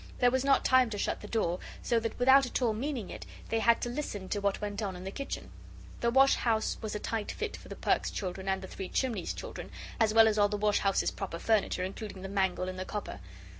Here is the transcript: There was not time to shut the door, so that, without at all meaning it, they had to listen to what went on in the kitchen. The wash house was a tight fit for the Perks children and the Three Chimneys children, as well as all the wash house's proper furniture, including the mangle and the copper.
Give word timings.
There 0.17 0.31
was 0.31 0.43
not 0.43 0.65
time 0.65 0.89
to 0.89 0.97
shut 0.97 1.21
the 1.21 1.27
door, 1.27 1.59
so 1.83 1.99
that, 1.99 2.17
without 2.17 2.47
at 2.47 2.59
all 2.63 2.73
meaning 2.73 3.11
it, 3.11 3.23
they 3.49 3.59
had 3.59 3.79
to 3.81 3.89
listen 3.89 4.29
to 4.29 4.41
what 4.41 4.59
went 4.59 4.81
on 4.81 4.95
in 4.95 5.03
the 5.03 5.11
kitchen. 5.11 5.51
The 5.99 6.09
wash 6.09 6.37
house 6.37 6.75
was 6.81 6.95
a 6.95 6.99
tight 6.99 7.31
fit 7.31 7.55
for 7.55 7.69
the 7.69 7.75
Perks 7.75 8.09
children 8.09 8.47
and 8.49 8.63
the 8.63 8.67
Three 8.67 8.89
Chimneys 8.89 9.31
children, 9.31 9.69
as 9.99 10.11
well 10.11 10.27
as 10.27 10.39
all 10.39 10.49
the 10.49 10.57
wash 10.57 10.79
house's 10.79 11.11
proper 11.11 11.37
furniture, 11.37 11.83
including 11.83 12.23
the 12.23 12.29
mangle 12.29 12.67
and 12.67 12.79
the 12.79 12.83
copper. 12.85 13.19